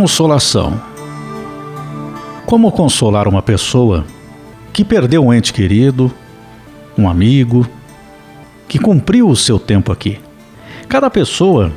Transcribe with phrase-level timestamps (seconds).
[0.00, 0.80] Consolação.
[2.46, 4.06] Como consolar uma pessoa
[4.72, 6.10] que perdeu um ente querido,
[6.96, 7.68] um amigo,
[8.66, 10.18] que cumpriu o seu tempo aqui?
[10.88, 11.70] Cada pessoa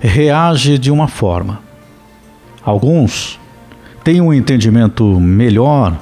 [0.00, 1.58] reage de uma forma.
[2.62, 3.36] Alguns
[4.04, 5.98] têm um entendimento melhor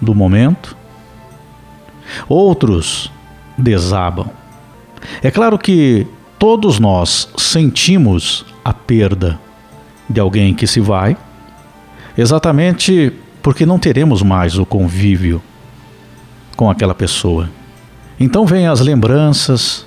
[0.00, 0.76] do momento,
[2.28, 3.08] outros
[3.56, 4.28] desabam.
[5.22, 6.08] É claro que
[6.40, 9.38] todos nós sentimos a perda
[10.08, 11.16] de alguém que se vai,
[12.16, 13.12] exatamente
[13.42, 15.42] porque não teremos mais o convívio
[16.56, 17.50] com aquela pessoa.
[18.18, 19.84] Então vêm as lembranças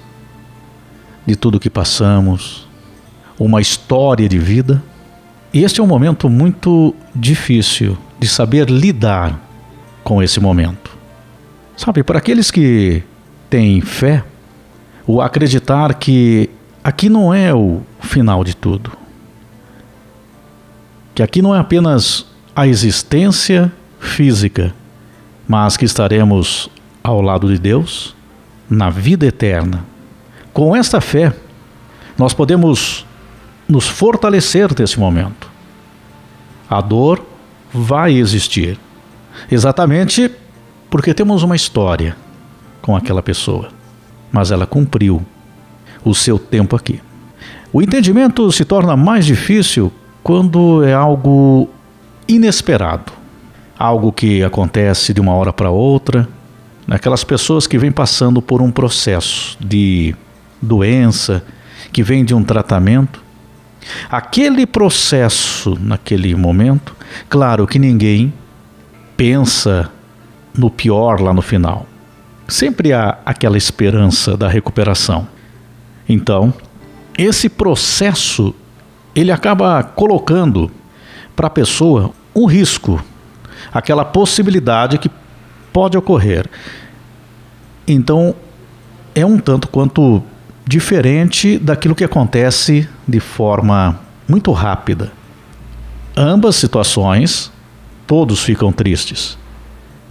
[1.26, 2.68] de tudo que passamos,
[3.40, 4.84] uma história de vida.
[5.54, 9.40] E este é um momento muito difícil de saber lidar
[10.04, 10.96] com esse momento.
[11.78, 13.04] Sabe, para aqueles que
[13.50, 14.24] têm fé,
[15.08, 16.50] o acreditar que
[16.84, 18.92] aqui não é o final de tudo,
[21.16, 24.76] que aqui não é apenas a existência física,
[25.48, 26.70] mas que estaremos
[27.02, 28.14] ao lado de Deus
[28.70, 29.86] na vida eterna.
[30.52, 31.34] Com esta fé,
[32.18, 33.06] nós podemos
[33.68, 35.50] nos fortalecer nesse momento.
[36.70, 37.26] A dor
[37.74, 38.78] vai existir,
[39.50, 40.30] exatamente
[40.90, 42.18] porque temos uma história
[42.82, 43.70] com aquela pessoa,
[44.32, 45.26] mas ela cumpriu
[46.04, 47.02] o seu tempo aqui.
[47.72, 49.92] O entendimento se torna mais difícil
[50.26, 51.70] quando é algo
[52.28, 53.14] inesperado,
[53.78, 56.28] algo que acontece de uma hora para outra,
[56.88, 60.16] aquelas pessoas que vêm passando por um processo de
[60.60, 61.46] doença,
[61.94, 63.24] que vem de um tratamento.
[64.10, 66.96] Aquele processo, naquele momento,
[67.30, 68.34] claro que ninguém
[69.16, 69.92] pensa
[70.58, 71.86] no pior lá no final.
[72.48, 75.28] Sempre há aquela esperança da recuperação.
[76.10, 76.52] Então,
[77.16, 78.56] esse processo
[79.16, 80.70] ele acaba colocando
[81.36, 83.04] para a pessoa um risco,
[83.74, 85.10] aquela possibilidade que
[85.72, 86.50] pode ocorrer.
[87.88, 88.36] Então,
[89.14, 90.22] é um tanto quanto
[90.68, 95.12] diferente daquilo que acontece de forma muito rápida.
[96.18, 97.52] Ambas situações,
[98.06, 99.38] todos ficam tristes.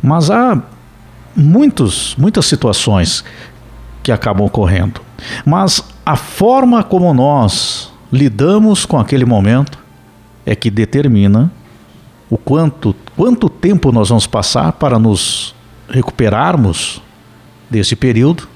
[0.03, 0.63] Mas há
[1.35, 3.25] muitos, muitas situações
[4.03, 5.01] que acabam ocorrendo.
[5.45, 9.77] Mas a forma como nós lidamos com aquele momento
[10.47, 11.51] é que determina
[12.31, 15.53] o quanto, quanto tempo nós vamos passar para nos
[15.89, 17.03] recuperarmos
[17.69, 18.47] desse período,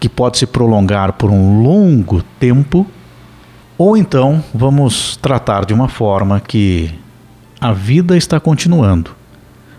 [0.00, 2.84] que pode se prolongar por um longo tempo,
[3.78, 6.90] ou então vamos tratar de uma forma que
[7.60, 9.12] a vida está continuando,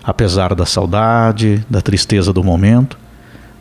[0.01, 2.97] apesar da saudade, da tristeza do momento,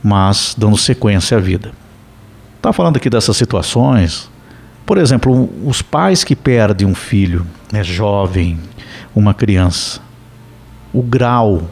[0.05, 1.73] mas dando sequência à vida.
[2.59, 4.30] Está falando aqui dessas situações
[4.91, 8.59] por exemplo, os pais que perdem um filho, né, jovem,
[9.15, 10.01] uma criança,
[10.93, 11.71] o grau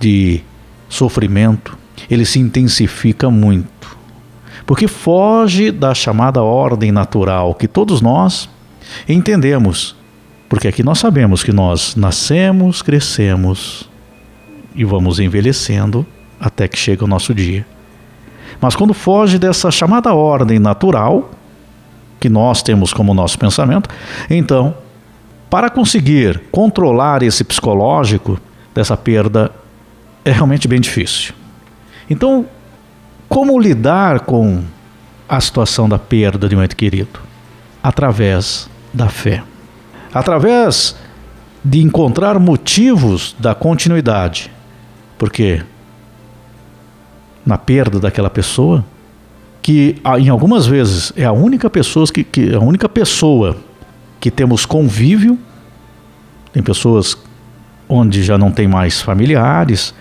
[0.00, 0.40] de
[0.88, 1.76] sofrimento
[2.08, 3.94] ele se intensifica muito,
[4.64, 8.48] porque foge da chamada ordem natural que todos nós
[9.06, 9.94] entendemos,
[10.48, 13.86] porque aqui nós sabemos que nós nascemos, crescemos
[14.74, 16.06] e vamos envelhecendo
[16.40, 17.66] até que chega o nosso dia.
[18.62, 21.35] Mas quando foge dessa chamada ordem natural,
[22.20, 23.88] que nós temos como nosso pensamento.
[24.28, 24.74] Então,
[25.50, 28.38] para conseguir controlar esse psicológico
[28.74, 29.50] dessa perda
[30.24, 31.34] é realmente bem difícil.
[32.10, 32.46] Então,
[33.28, 34.62] como lidar com
[35.28, 37.20] a situação da perda de um ente querido?
[37.82, 39.42] Através da fé.
[40.12, 40.96] Através
[41.64, 44.50] de encontrar motivos da continuidade.
[45.18, 45.62] Porque
[47.44, 48.84] na perda daquela pessoa,
[49.66, 53.56] que em algumas vezes é a única pessoa que, que a única pessoa
[54.20, 55.36] que temos convívio.
[56.52, 57.18] Tem pessoas
[57.88, 59.92] onde já não tem mais familiares,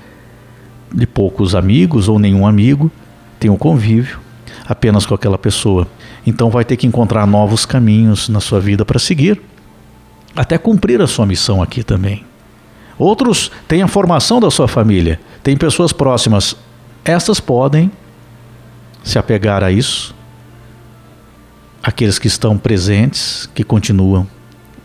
[0.94, 2.92] de poucos amigos ou nenhum amigo,
[3.40, 4.20] tem o um convívio
[4.68, 5.88] apenas com aquela pessoa.
[6.28, 9.42] Então vai ter que encontrar novos caminhos na sua vida para seguir,
[10.36, 12.24] até cumprir a sua missão aqui também.
[13.00, 16.56] Outros têm a formação da sua família, tem pessoas próximas.
[17.04, 17.90] Estas podem
[19.06, 20.14] se apegar a isso.
[21.82, 24.28] Aqueles que estão presentes, que continuam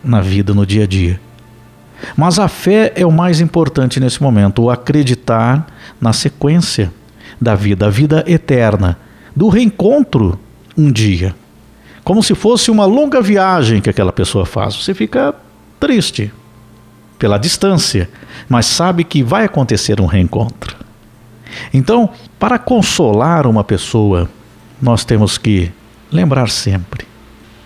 [0.04, 1.18] na vida, no dia a dia.
[2.16, 5.66] Mas a fé é o mais importante nesse momento, o acreditar
[6.00, 6.92] na sequência
[7.40, 8.98] da vida, a vida eterna,
[9.34, 10.38] do reencontro
[10.76, 11.34] um dia.
[12.04, 14.74] Como se fosse uma longa viagem que aquela pessoa faz.
[14.74, 15.34] Você fica
[15.78, 16.32] triste
[17.18, 18.08] pela distância,
[18.48, 20.79] mas sabe que vai acontecer um reencontro.
[21.72, 24.28] Então, para consolar uma pessoa,
[24.80, 25.70] nós temos que
[26.10, 27.06] lembrar sempre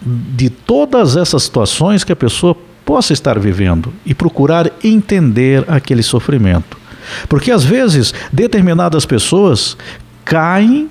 [0.04, 6.76] de todas essas situações que a pessoa possa estar vivendo e procurar entender aquele sofrimento.
[7.28, 9.76] Porque às vezes determinadas pessoas
[10.24, 10.90] caem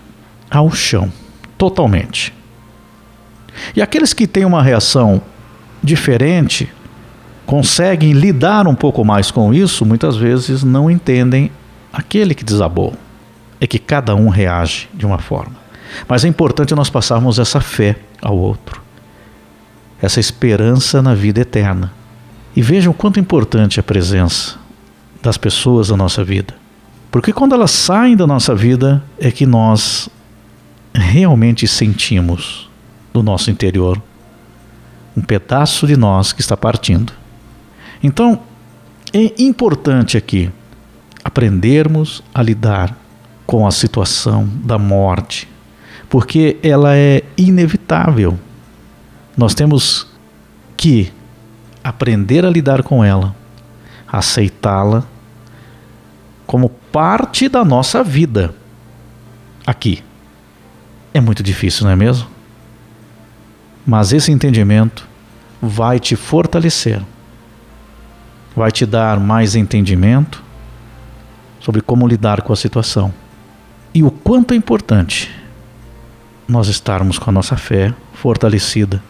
[0.49, 1.11] ao chão
[1.57, 2.33] totalmente.
[3.75, 5.21] E aqueles que têm uma reação
[5.83, 6.71] diferente,
[7.45, 11.51] conseguem lidar um pouco mais com isso, muitas vezes não entendem
[11.93, 12.95] aquele que desabou.
[13.61, 15.55] É que cada um reage de uma forma.
[16.07, 18.81] Mas é importante nós passarmos essa fé ao outro,
[20.01, 21.93] essa esperança na vida eterna.
[22.55, 24.57] E vejam quanto é importante a presença
[25.21, 26.55] das pessoas da nossa vida.
[27.09, 30.09] Porque quando elas saem da nossa vida é que nós
[30.93, 32.69] realmente sentimos
[33.13, 34.01] do nosso interior
[35.15, 37.13] um pedaço de nós que está partindo.
[38.01, 38.39] Então,
[39.13, 40.51] é importante aqui
[41.23, 42.95] aprendermos a lidar
[43.45, 45.47] com a situação da morte,
[46.09, 48.37] porque ela é inevitável.
[49.37, 50.07] Nós temos
[50.75, 51.11] que
[51.83, 53.35] aprender a lidar com ela,
[54.07, 55.03] aceitá-la
[56.45, 58.53] como parte da nossa vida
[59.65, 60.03] aqui.
[61.13, 62.27] É muito difícil, não é mesmo?
[63.85, 65.07] Mas esse entendimento
[65.61, 67.01] vai te fortalecer,
[68.55, 70.43] vai te dar mais entendimento
[71.63, 73.11] sobre como lidar com a situação
[73.93, 75.31] e o quanto é importante
[76.47, 79.01] nós estarmos com a nossa fé fortalecida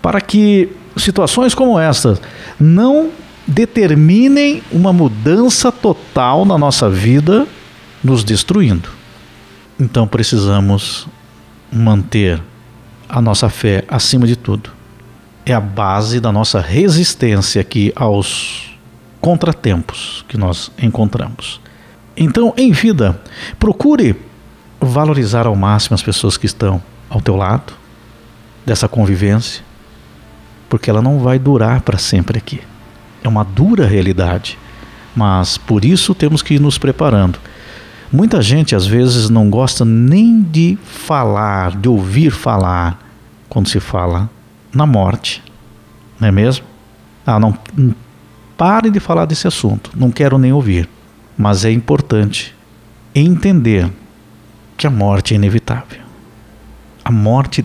[0.00, 2.18] para que situações como esta
[2.58, 3.10] não
[3.46, 7.46] determinem uma mudança total na nossa vida,
[8.02, 8.88] nos destruindo.
[9.78, 11.06] Então precisamos
[11.70, 12.42] manter
[13.08, 14.70] a nossa fé acima de tudo.
[15.44, 18.75] É a base da nossa resistência aqui aos
[19.20, 21.60] contratempos que nós encontramos.
[22.16, 23.20] Então, em vida,
[23.58, 24.16] procure
[24.80, 27.72] valorizar ao máximo as pessoas que estão ao teu lado,
[28.64, 29.62] dessa convivência,
[30.68, 32.60] porque ela não vai durar para sempre aqui.
[33.22, 34.58] É uma dura realidade,
[35.14, 37.38] mas por isso temos que ir nos preparando.
[38.12, 43.00] Muita gente às vezes não gosta nem de falar, de ouvir falar
[43.48, 44.28] quando se fala
[44.72, 45.42] na morte,
[46.18, 46.64] não é mesmo?
[47.26, 47.56] Ah, não,
[48.56, 50.88] não pare de falar desse assunto, não quero nem ouvir.
[51.36, 52.54] Mas é importante
[53.14, 53.90] entender
[54.78, 56.00] que a morte é inevitável.
[57.04, 57.64] A morte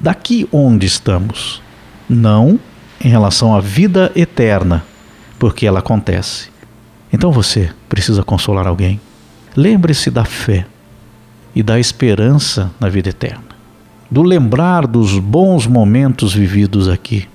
[0.00, 1.62] daqui onde estamos,
[2.08, 2.58] não
[3.00, 4.84] em relação à vida eterna,
[5.38, 6.50] porque ela acontece.
[7.12, 9.00] Então você precisa consolar alguém.
[9.56, 10.66] Lembre-se da fé
[11.54, 13.44] e da esperança na vida eterna,
[14.10, 17.28] do lembrar dos bons momentos vividos aqui.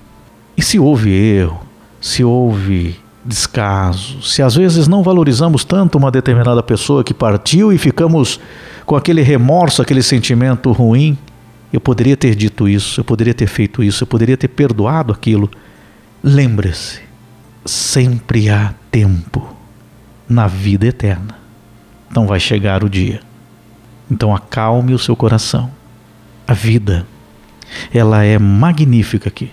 [0.56, 1.67] E se houve erro,
[2.00, 7.78] se houve descaso, se às vezes não valorizamos tanto uma determinada pessoa que partiu e
[7.78, 8.40] ficamos
[8.86, 11.18] com aquele remorso, aquele sentimento ruim,
[11.72, 15.50] eu poderia ter dito isso, eu poderia ter feito isso, eu poderia ter perdoado aquilo.
[16.22, 17.00] Lembre-se,
[17.66, 19.54] sempre há tempo
[20.26, 21.36] na vida eterna.
[22.10, 23.20] Então vai chegar o dia.
[24.10, 25.70] Então acalme o seu coração.
[26.46, 27.06] A vida,
[27.92, 29.50] ela é magnífica aqui.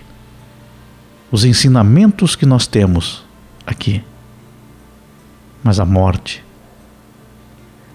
[1.36, 3.22] Os ensinamentos que nós temos
[3.66, 4.02] aqui.
[5.62, 6.42] Mas a morte,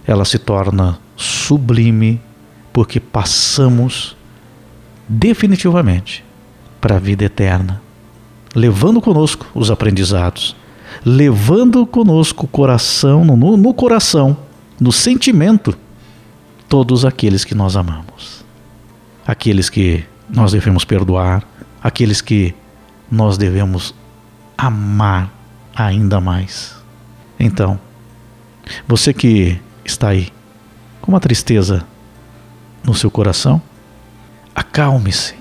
[0.05, 2.21] ela se torna sublime
[2.71, 4.15] porque passamos
[5.09, 6.23] definitivamente
[6.79, 7.81] para a vida eterna,
[8.53, 10.55] levando conosco os aprendizados,
[11.03, 14.37] levando conosco o coração, no, no coração,
[14.79, 15.75] no sentimento,
[16.69, 18.45] todos aqueles que nós amamos,
[19.25, 21.43] aqueles que nós devemos perdoar,
[21.81, 22.53] aqueles que
[23.11, 23.93] nós devemos
[24.57, 25.29] amar
[25.75, 26.75] ainda mais.
[27.39, 27.79] Então,
[28.87, 30.29] você que está aí
[31.01, 31.85] com uma tristeza
[32.83, 33.61] no seu coração,
[34.55, 35.35] acalme-se.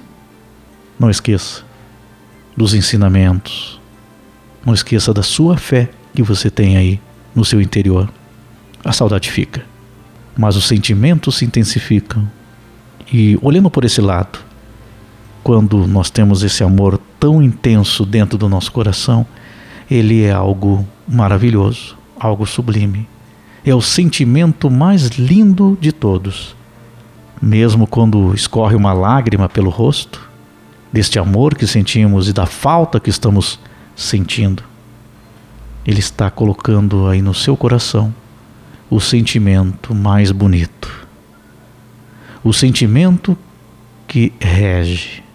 [0.99, 1.62] Não esqueça
[2.57, 3.81] dos ensinamentos.
[4.65, 7.00] Não esqueça da sua fé que você tem aí
[7.35, 8.12] no seu interior.
[8.85, 9.65] A saudade fica,
[10.37, 12.29] mas os sentimentos se intensificam.
[13.12, 14.39] E olhando por esse lado,
[15.50, 19.26] quando nós temos esse amor tão intenso dentro do nosso coração,
[19.90, 23.09] ele é algo maravilhoso, algo sublime.
[23.64, 26.54] É o sentimento mais lindo de todos.
[27.42, 30.30] Mesmo quando escorre uma lágrima pelo rosto,
[30.92, 33.59] deste amor que sentimos e da falta que estamos
[33.97, 34.62] sentindo,
[35.85, 38.14] Ele está colocando aí no seu coração
[38.88, 41.09] o sentimento mais bonito,
[42.45, 43.37] o sentimento
[44.07, 45.28] que rege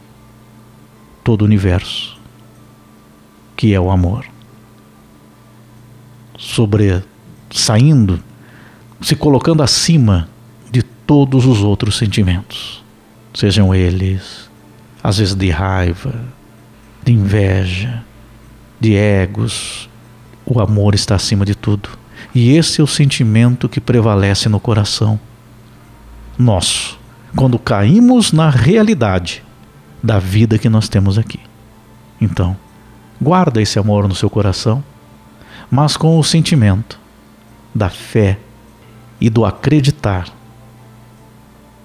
[1.26, 2.16] todo o universo,
[3.58, 4.28] que é o amor
[6.38, 7.04] sobre
[7.50, 8.24] saindo,
[9.02, 10.30] se colocando acima
[10.70, 12.84] de todos os outros sentimentos,
[13.34, 14.48] sejam eles
[15.04, 16.14] às vezes de raiva,
[17.04, 18.04] de inveja,
[18.80, 19.90] de egos.
[20.46, 21.90] O amor está acima de tudo.
[22.36, 25.20] E esse é o sentimento que prevalece no coração
[26.38, 27.00] nosso,
[27.36, 29.45] quando caímos na realidade
[30.06, 31.40] da vida que nós temos aqui.
[32.22, 32.56] Então,
[33.20, 34.84] guarda esse amor no seu coração,
[35.70, 37.00] mas com o sentimento
[37.74, 38.38] da fé
[39.20, 40.28] e do acreditar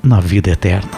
[0.02, 0.90] na vida eterna.